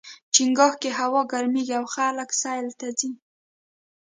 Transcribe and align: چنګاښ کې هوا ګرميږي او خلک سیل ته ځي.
چنګاښ 0.33 0.73
کې 0.81 0.89
هوا 0.99 1.21
ګرميږي 1.31 1.73
او 1.79 1.85
خلک 1.95 2.29
سیل 2.41 2.67
ته 2.79 2.87
ځي. 2.99 3.11